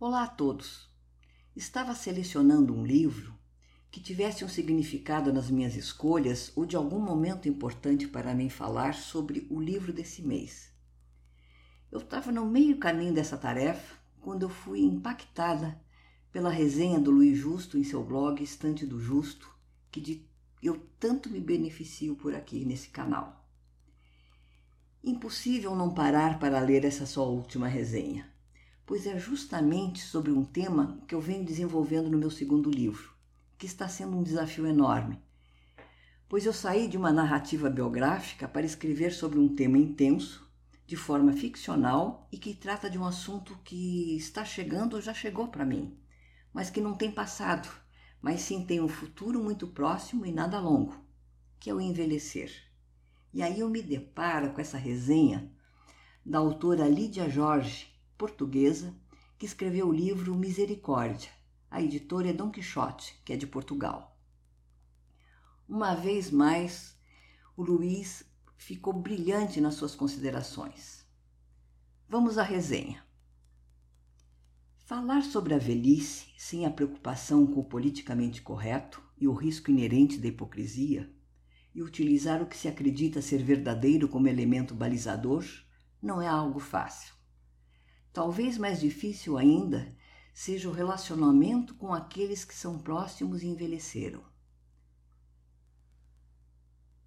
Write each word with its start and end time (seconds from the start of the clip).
Olá 0.00 0.22
a 0.22 0.28
todos! 0.28 0.88
Estava 1.56 1.92
selecionando 1.92 2.72
um 2.72 2.86
livro 2.86 3.36
que 3.90 4.00
tivesse 4.00 4.44
um 4.44 4.48
significado 4.48 5.32
nas 5.32 5.50
minhas 5.50 5.74
escolhas 5.74 6.52
ou 6.54 6.64
de 6.64 6.76
algum 6.76 7.00
momento 7.00 7.48
importante 7.48 8.06
para 8.06 8.32
mim 8.32 8.48
falar 8.48 8.94
sobre 8.94 9.48
o 9.50 9.60
livro 9.60 9.92
desse 9.92 10.22
mês. 10.22 10.72
Eu 11.90 11.98
estava 11.98 12.30
no 12.30 12.46
meio 12.46 12.78
caminho 12.78 13.12
dessa 13.12 13.36
tarefa 13.36 13.96
quando 14.20 14.44
eu 14.44 14.48
fui 14.48 14.82
impactada 14.82 15.76
pela 16.30 16.48
resenha 16.48 17.00
do 17.00 17.10
Luiz 17.10 17.36
Justo 17.36 17.76
em 17.76 17.82
seu 17.82 18.04
blog 18.04 18.40
Estante 18.40 18.86
do 18.86 19.00
Justo, 19.00 19.52
que 19.90 20.00
de, 20.00 20.24
eu 20.62 20.78
tanto 21.00 21.28
me 21.28 21.40
beneficio 21.40 22.14
por 22.14 22.36
aqui 22.36 22.64
nesse 22.64 22.90
canal. 22.90 23.44
Impossível 25.02 25.74
não 25.74 25.92
parar 25.92 26.38
para 26.38 26.60
ler 26.60 26.84
essa 26.84 27.04
sua 27.04 27.24
última 27.24 27.66
resenha 27.66 28.37
pois 28.88 29.06
é 29.06 29.18
justamente 29.18 30.00
sobre 30.00 30.32
um 30.32 30.42
tema 30.42 30.98
que 31.06 31.14
eu 31.14 31.20
venho 31.20 31.44
desenvolvendo 31.44 32.08
no 32.08 32.16
meu 32.16 32.30
segundo 32.30 32.70
livro, 32.70 33.12
que 33.58 33.66
está 33.66 33.86
sendo 33.86 34.16
um 34.16 34.22
desafio 34.22 34.66
enorme. 34.66 35.22
Pois 36.26 36.46
eu 36.46 36.54
saí 36.54 36.88
de 36.88 36.96
uma 36.96 37.12
narrativa 37.12 37.68
biográfica 37.68 38.48
para 38.48 38.64
escrever 38.64 39.12
sobre 39.12 39.38
um 39.38 39.54
tema 39.54 39.76
intenso, 39.76 40.50
de 40.86 40.96
forma 40.96 41.34
ficcional 41.34 42.26
e 42.32 42.38
que 42.38 42.54
trata 42.54 42.88
de 42.88 42.98
um 42.98 43.04
assunto 43.04 43.58
que 43.62 44.16
está 44.16 44.42
chegando 44.42 44.94
ou 44.94 45.02
já 45.02 45.12
chegou 45.12 45.48
para 45.48 45.66
mim, 45.66 45.94
mas 46.50 46.70
que 46.70 46.80
não 46.80 46.94
tem 46.94 47.12
passado, 47.12 47.68
mas 48.22 48.40
sim 48.40 48.64
tem 48.64 48.80
um 48.80 48.88
futuro 48.88 49.44
muito 49.44 49.66
próximo 49.66 50.24
e 50.24 50.32
nada 50.32 50.58
longo, 50.58 50.96
que 51.60 51.68
é 51.68 51.74
o 51.74 51.80
envelhecer. 51.80 52.50
E 53.34 53.42
aí 53.42 53.60
eu 53.60 53.68
me 53.68 53.82
deparo 53.82 54.54
com 54.54 54.62
essa 54.62 54.78
resenha 54.78 55.52
da 56.24 56.38
autora 56.38 56.88
Lídia 56.88 57.28
Jorge, 57.28 57.97
portuguesa 58.18 58.92
que 59.38 59.46
escreveu 59.46 59.88
o 59.88 59.92
livro 59.92 60.34
Misericórdia. 60.34 61.30
A 61.70 61.80
editora 61.80 62.28
é 62.28 62.32
Dom 62.32 62.50
Quixote, 62.50 63.14
que 63.24 63.32
é 63.32 63.36
de 63.36 63.46
Portugal. 63.46 64.18
Uma 65.68 65.94
vez 65.94 66.28
mais, 66.28 66.98
o 67.56 67.62
Luiz 67.62 68.24
ficou 68.56 68.92
brilhante 68.92 69.60
nas 69.60 69.74
suas 69.74 69.94
considerações. 69.94 71.06
Vamos 72.08 72.38
à 72.38 72.42
resenha. 72.42 73.06
Falar 74.78 75.22
sobre 75.22 75.54
a 75.54 75.58
velhice 75.58 76.26
sem 76.36 76.66
a 76.66 76.70
preocupação 76.70 77.46
com 77.46 77.60
o 77.60 77.64
politicamente 77.64 78.42
correto 78.42 79.00
e 79.16 79.28
o 79.28 79.32
risco 79.32 79.70
inerente 79.70 80.18
da 80.18 80.26
hipocrisia, 80.26 81.12
e 81.74 81.82
utilizar 81.82 82.42
o 82.42 82.46
que 82.46 82.56
se 82.56 82.66
acredita 82.66 83.22
ser 83.22 83.44
verdadeiro 83.44 84.08
como 84.08 84.26
elemento 84.26 84.74
balizador, 84.74 85.44
não 86.02 86.20
é 86.20 86.26
algo 86.26 86.58
fácil. 86.58 87.17
Talvez 88.18 88.58
mais 88.58 88.80
difícil 88.80 89.38
ainda 89.38 89.94
seja 90.34 90.68
o 90.68 90.72
relacionamento 90.72 91.72
com 91.76 91.94
aqueles 91.94 92.44
que 92.44 92.52
são 92.52 92.76
próximos 92.76 93.44
e 93.44 93.46
envelheceram. 93.46 94.24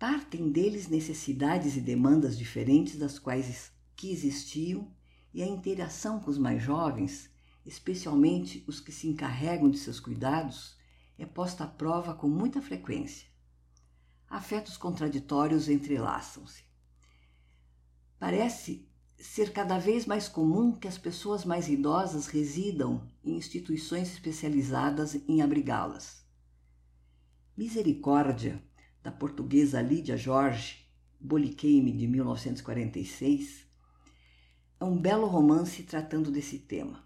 Partem 0.00 0.50
deles 0.50 0.88
necessidades 0.88 1.76
e 1.76 1.80
demandas 1.80 2.36
diferentes 2.36 2.98
das 2.98 3.20
quais 3.20 3.70
que 3.94 4.10
existiam 4.10 4.92
e 5.32 5.44
a 5.44 5.46
interação 5.46 6.18
com 6.18 6.28
os 6.28 6.38
mais 6.38 6.60
jovens, 6.60 7.30
especialmente 7.64 8.64
os 8.66 8.80
que 8.80 8.90
se 8.90 9.06
encarregam 9.06 9.70
de 9.70 9.78
seus 9.78 10.00
cuidados, 10.00 10.76
é 11.16 11.24
posta 11.24 11.62
à 11.62 11.68
prova 11.68 12.14
com 12.14 12.28
muita 12.28 12.60
frequência. 12.60 13.28
Afetos 14.28 14.76
contraditórios 14.76 15.68
entrelaçam-se. 15.68 16.64
Parece 18.18 18.90
ser 19.18 19.52
cada 19.52 19.78
vez 19.78 20.06
mais 20.06 20.28
comum 20.28 20.72
que 20.72 20.86
as 20.86 20.98
pessoas 20.98 21.44
mais 21.44 21.68
idosas 21.68 22.26
residam 22.26 23.08
em 23.24 23.36
instituições 23.36 24.12
especializadas 24.12 25.14
em 25.28 25.42
abrigá-las. 25.42 26.24
Misericórdia, 27.56 28.62
da 29.02 29.10
portuguesa 29.10 29.80
Lídia 29.80 30.16
Jorge, 30.16 30.86
Boliqueime, 31.18 31.92
de 31.92 32.06
1946, 32.06 33.66
é 34.78 34.84
um 34.84 34.98
belo 34.98 35.26
romance 35.26 35.82
tratando 35.82 36.30
desse 36.30 36.58
tema. 36.58 37.02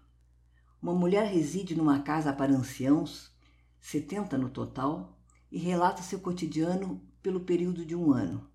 Uma 0.81 0.93
mulher 0.93 1.25
reside 1.31 1.75
numa 1.75 2.01
casa 2.01 2.33
para 2.33 2.51
anciãos, 2.51 3.31
70 3.79 4.37
no 4.37 4.49
total, 4.49 5.17
e 5.51 5.57
relata 5.57 6.01
seu 6.01 6.19
cotidiano 6.19 7.01
pelo 7.21 7.41
período 7.41 7.85
de 7.85 7.95
um 7.95 8.11
ano. 8.11 8.49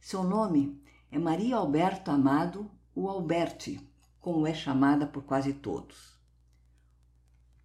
Seu 0.00 0.22
nome 0.22 0.80
é 1.14 1.18
Maria 1.18 1.54
Alberto 1.54 2.10
Amado, 2.10 2.68
o 2.92 3.08
Alberti, 3.08 3.80
como 4.18 4.48
é 4.48 4.52
chamada 4.52 5.06
por 5.06 5.22
quase 5.22 5.52
todos. 5.52 6.18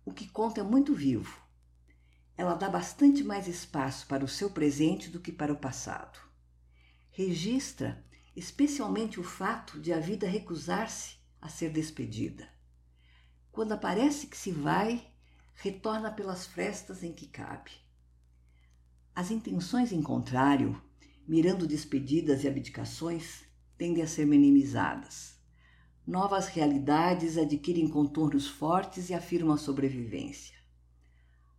O 0.05 0.13
que 0.13 0.27
conta 0.27 0.61
é 0.61 0.63
muito 0.63 0.93
vivo. 0.93 1.41
Ela 2.37 2.53
dá 2.53 2.69
bastante 2.69 3.23
mais 3.23 3.47
espaço 3.47 4.05
para 4.05 4.23
o 4.23 4.27
seu 4.27 4.51
presente 4.51 5.09
do 5.09 5.19
que 5.19 5.31
para 5.31 5.51
o 5.51 5.57
passado. 5.57 6.19
Registra 7.09 8.05
especialmente 8.35 9.19
o 9.19 9.23
fato 9.23 9.79
de 9.79 9.91
a 9.91 9.99
vida 9.99 10.27
recusar-se 10.27 11.17
a 11.41 11.49
ser 11.49 11.71
despedida. 11.71 12.47
Quando 13.51 13.71
aparece 13.71 14.27
que 14.27 14.37
se 14.37 14.51
vai, 14.51 15.11
retorna 15.55 16.11
pelas 16.11 16.45
frestas 16.45 17.03
em 17.03 17.13
que 17.13 17.25
cabe. 17.25 17.71
As 19.15 19.31
intenções 19.31 19.91
em 19.91 20.03
contrário 20.03 20.79
mirando 21.29 21.67
despedidas 21.67 22.43
e 22.43 22.47
abdicações, 22.47 23.43
tendem 23.77 24.01
a 24.01 24.07
ser 24.07 24.25
minimizadas. 24.25 25.37
Novas 26.05 26.47
realidades 26.47 27.37
adquirem 27.37 27.87
contornos 27.87 28.47
fortes 28.47 29.11
e 29.11 29.13
afirmam 29.13 29.53
a 29.53 29.57
sobrevivência. 29.57 30.57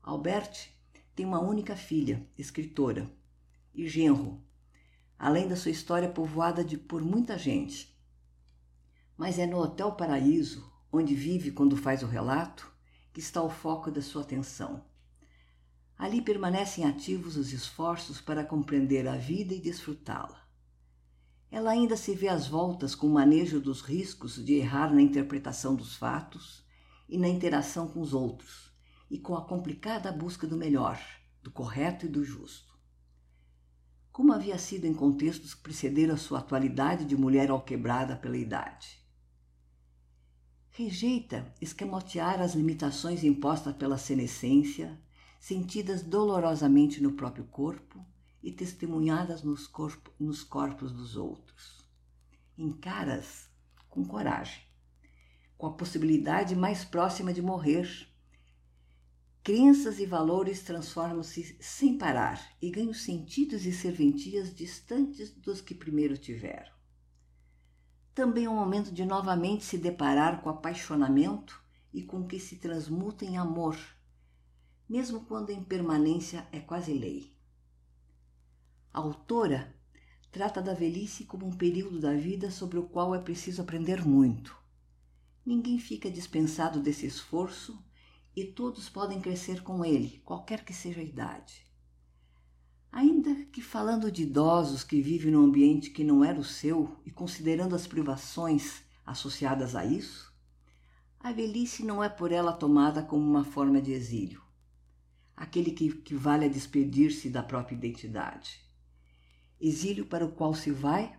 Albert 0.03 0.71
tem 1.15 1.25
uma 1.25 1.39
única 1.39 1.77
filha, 1.77 2.29
escritora, 2.37 3.09
e 3.73 3.87
genro, 3.87 4.43
além 5.17 5.47
da 5.47 5.55
sua 5.55 5.71
história 5.71 6.09
povoada 6.09 6.65
de, 6.65 6.77
por 6.77 7.01
muita 7.01 7.39
gente. 7.39 7.97
Mas 9.17 9.39
é 9.39 9.47
no 9.47 9.59
Hotel 9.59 9.93
Paraíso, 9.93 10.69
onde 10.93 11.15
vive 11.15 11.53
quando 11.53 11.77
faz 11.77 12.03
o 12.03 12.09
relato, 12.09 12.75
que 13.13 13.21
está 13.21 13.41
o 13.41 13.49
foco 13.49 13.89
da 13.89 14.03
sua 14.03 14.23
atenção. 14.23 14.85
Ali 16.01 16.23
permanecem 16.23 16.87
ativos 16.87 17.37
os 17.37 17.53
esforços 17.53 18.23
para 18.23 18.43
compreender 18.43 19.07
a 19.07 19.17
vida 19.17 19.53
e 19.53 19.61
desfrutá-la. 19.61 20.49
Ela 21.51 21.73
ainda 21.73 21.95
se 21.95 22.15
vê 22.15 22.29
às 22.29 22.47
voltas 22.47 22.95
com 22.95 23.07
o 23.07 23.13
manejo 23.13 23.61
dos 23.61 23.83
riscos 23.83 24.43
de 24.43 24.55
errar 24.55 24.95
na 24.95 25.03
interpretação 25.03 25.75
dos 25.75 25.95
fatos 25.95 26.65
e 27.07 27.19
na 27.19 27.29
interação 27.29 27.87
com 27.87 28.01
os 28.01 28.15
outros, 28.15 28.73
e 29.11 29.19
com 29.19 29.37
a 29.37 29.45
complicada 29.45 30.11
busca 30.11 30.47
do 30.47 30.57
melhor, 30.57 30.99
do 31.43 31.51
correto 31.51 32.07
e 32.07 32.09
do 32.09 32.25
justo. 32.25 32.73
Como 34.11 34.33
havia 34.33 34.57
sido 34.57 34.87
em 34.87 34.95
contextos 34.95 35.53
que 35.53 35.63
precederam 35.63 36.15
a 36.15 36.19
sua 36.19 36.39
atualidade 36.39 37.05
de 37.05 37.15
mulher 37.15 37.51
alquebrada 37.51 38.17
pela 38.17 38.39
idade. 38.39 39.05
Rejeita 40.71 41.53
esquemotear 41.61 42.41
as 42.41 42.55
limitações 42.55 43.23
impostas 43.23 43.77
pela 43.77 43.99
senescência, 43.99 44.99
sentidas 45.41 46.03
dolorosamente 46.03 47.03
no 47.03 47.13
próprio 47.13 47.45
corpo 47.47 48.07
e 48.43 48.53
testemunhadas 48.53 49.43
nos, 49.43 49.67
corpo, 49.67 50.13
nos 50.21 50.45
corpos 50.45 50.93
dos 50.93 51.17
outros. 51.17 51.83
Encaras 52.57 53.49
com 53.89 54.05
coragem, 54.05 54.63
com 55.57 55.67
a 55.67 55.73
possibilidade 55.73 56.55
mais 56.55 56.85
próxima 56.85 57.33
de 57.33 57.41
morrer. 57.41 57.89
Crenças 59.43 59.99
e 59.99 60.05
valores 60.05 60.63
transformam-se 60.63 61.57
sem 61.59 61.97
parar 61.97 62.55
e 62.61 62.71
ganham 62.71 62.93
sentidos 62.93 63.65
e 63.65 63.73
serventias 63.73 64.55
distantes 64.55 65.33
dos 65.33 65.63
que 65.63 65.75
primeiro 65.75 66.19
tiveram. 66.19 66.71
Também 68.15 68.45
é 68.45 68.51
um 68.51 68.57
momento 68.57 68.93
de 68.93 69.07
novamente 69.07 69.65
se 69.65 69.79
deparar 69.79 70.43
com 70.43 70.51
apaixonamento 70.51 71.65
e 71.95 72.03
com 72.03 72.21
o 72.21 72.27
que 72.27 72.39
se 72.39 72.57
transmuta 72.57 73.25
em 73.25 73.39
amor 73.39 73.79
mesmo 74.91 75.21
quando 75.21 75.51
a 75.51 75.55
impermanência 75.55 76.49
é 76.51 76.59
quase 76.59 76.93
lei. 76.93 77.33
A 78.93 78.99
autora 78.99 79.73
trata 80.33 80.61
da 80.61 80.75
velhice 80.75 81.25
como 81.25 81.47
um 81.47 81.53
período 81.53 82.01
da 82.01 82.13
vida 82.13 82.51
sobre 82.51 82.77
o 82.77 82.83
qual 82.83 83.15
é 83.15 83.21
preciso 83.21 83.63
aprender 83.63 84.05
muito. 84.05 84.53
Ninguém 85.47 85.79
fica 85.79 86.11
dispensado 86.11 86.81
desse 86.81 87.07
esforço 87.07 87.81
e 88.35 88.45
todos 88.45 88.89
podem 88.89 89.21
crescer 89.21 89.63
com 89.63 89.85
ele, 89.85 90.21
qualquer 90.25 90.65
que 90.65 90.75
seja 90.75 91.01
a 91.01 91.05
idade. 91.05 91.65
Ainda 92.91 93.33
que 93.45 93.63
falando 93.63 94.11
de 94.11 94.25
idosos 94.25 94.83
que 94.83 95.01
vivem 95.01 95.31
num 95.31 95.45
ambiente 95.45 95.91
que 95.91 96.03
não 96.03 96.25
era 96.25 96.41
o 96.41 96.45
seu 96.45 97.01
e 97.07 97.13
considerando 97.13 97.77
as 97.77 97.87
privações 97.87 98.83
associadas 99.07 99.77
a 99.77 99.85
isso, 99.85 100.35
a 101.21 101.31
velhice 101.31 101.85
não 101.85 102.03
é 102.03 102.09
por 102.09 102.33
ela 102.33 102.53
tomada 102.53 103.05
como 103.05 103.25
uma 103.25 103.45
forma 103.45 103.81
de 103.81 103.93
exílio 103.93 104.50
aquele 105.41 105.71
que, 105.71 105.91
que 105.91 106.15
vale 106.15 106.45
a 106.45 106.49
despedir-se 106.49 107.31
da 107.31 107.43
própria 107.43 107.75
identidade. 107.75 108.61
Exílio 109.59 110.05
para 110.05 110.27
o 110.27 110.33
qual 110.33 110.53
se 110.53 110.71
vai 110.71 111.19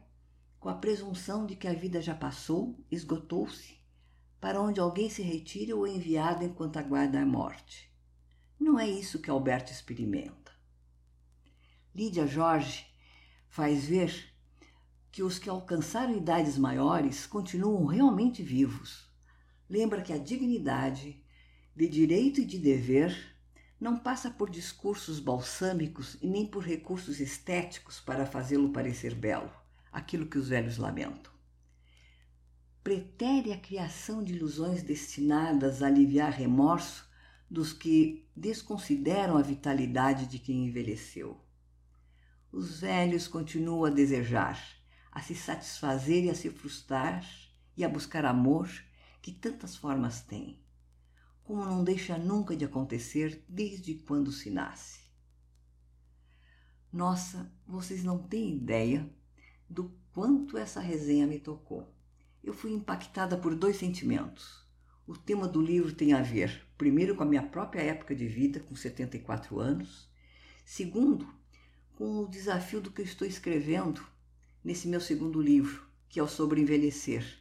com 0.60 0.70
a 0.70 0.76
presunção 0.76 1.44
de 1.44 1.56
que 1.56 1.68
a 1.68 1.74
vida 1.74 2.00
já 2.00 2.14
passou, 2.14 2.80
esgotou-se, 2.92 3.80
para 4.40 4.62
onde 4.62 4.80
alguém 4.80 5.10
se 5.10 5.24
retire 5.24 5.74
ou 5.74 5.88
é 5.88 5.90
enviado 5.90 6.44
enquanto 6.44 6.78
aguarda 6.78 7.20
a 7.20 7.26
morte. 7.26 7.92
Não 8.60 8.80
é 8.80 8.88
isso 8.88 9.20
que 9.20 9.30
Alberto 9.32 9.72
experimenta. 9.72 10.52
Lídia 11.94 12.28
Jorge 12.28 12.86
faz 13.50 13.86
ver 13.86 14.32
que 15.12 15.24
os 15.24 15.40
que 15.40 15.50
alcançaram 15.50 16.16
idades 16.16 16.60
maiores 16.60 17.26
continuam 17.26 17.88
realmente 17.88 18.44
vivos. 18.44 19.10
Lembra 19.68 20.04
que 20.04 20.14
a 20.14 20.20
dignidade, 20.20 21.26
de 21.76 21.88
direito 21.88 22.40
e 22.40 22.46
de 22.46 22.60
dever, 22.60 23.32
não 23.82 23.98
passa 23.98 24.30
por 24.30 24.48
discursos 24.48 25.20
balsâmicos 25.20 26.16
e 26.22 26.28
nem 26.28 26.46
por 26.46 26.64
recursos 26.64 27.20
estéticos 27.20 28.00
para 28.00 28.28
fazê-lo 28.28 28.70
parecer 28.70 29.16
belo, 29.16 29.52
aquilo 29.92 30.28
que 30.28 30.38
os 30.38 30.50
velhos 30.50 30.78
lamentam. 30.78 31.34
Pretere 32.84 33.52
a 33.52 33.58
criação 33.58 34.24
de 34.24 34.34
ilusões 34.34 34.84
destinadas 34.84 35.82
a 35.82 35.88
aliviar 35.88 36.32
remorso 36.32 37.10
dos 37.50 37.74
que 37.74 38.30
desconsideram 38.36 39.36
a 39.36 39.42
vitalidade 39.42 40.28
de 40.28 40.38
quem 40.38 40.68
envelheceu. 40.68 41.42
Os 42.52 42.82
velhos 42.82 43.28
continuam 43.28 43.86
a 43.86 43.90
desejar, 43.90 44.62
a 45.12 45.22
se 45.22 45.34
satisfazer 45.34 46.26
e 46.26 46.30
a 46.30 46.36
se 46.36 46.52
frustrar 46.52 47.26
e 47.76 47.84
a 47.84 47.90
buscar 47.90 48.26
amor 48.26 48.70
que 49.24 49.32
tantas 49.32 49.76
formas 49.76 50.22
têm, 50.22 50.60
como 51.44 51.66
não 51.66 51.84
deixa 51.84 52.18
nunca 52.18 52.56
de 52.56 52.66
acontecer 52.66 53.44
desde 53.48 53.96
quando 53.96 54.32
se 54.32 54.50
nasce. 54.50 55.02
Nossa, 56.92 57.52
vocês 57.66 58.04
não 58.04 58.18
têm 58.18 58.56
ideia 58.56 59.10
do 59.70 59.96
quanto 60.12 60.58
essa 60.58 60.80
resenha 60.80 61.26
me 61.26 61.40
tocou. 61.40 61.94
Eu 62.44 62.54
fui 62.54 62.72
impactada 62.72 63.38
por 63.38 63.56
dois 63.56 63.78
sentimentos. 63.78 64.66
O 65.08 65.18
tema 65.18 65.48
do 65.48 65.62
livro 65.62 65.94
tem 65.94 66.14
a 66.14 66.22
ver, 66.22 66.66
primeiro, 66.78 67.16
com 67.16 67.24
a 67.24 67.26
minha 67.26 67.44
própria 67.44 67.82
época 67.82 68.16
de 68.16 68.28
vida, 68.28 68.60
com 68.60 68.76
74 68.76 69.60
anos, 69.60 70.10
segundo, 70.66 71.28
com 71.96 72.20
o 72.20 72.28
desafio 72.28 72.82
do 72.82 72.92
que 72.92 73.02
eu 73.02 73.06
estou 73.06 73.28
escrevendo 73.28 74.06
nesse 74.64 74.88
meu 74.88 75.02
segundo 75.02 75.42
livro, 75.42 75.86
que 76.10 76.20
é 76.20 76.24
o 76.24 76.28
sobre 76.28 76.62
envelhecer, 76.62 77.41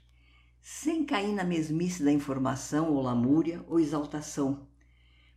sem 0.61 1.05
cair 1.05 1.33
na 1.33 1.45
mesmice 1.45 2.03
da 2.03 2.13
informação 2.13 2.93
ou 2.93 3.03
lamúria 3.03 3.65
ou 3.67 3.81
exaltação, 3.81 4.69